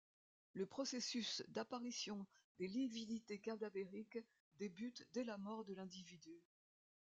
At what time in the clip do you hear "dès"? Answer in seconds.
5.13-5.23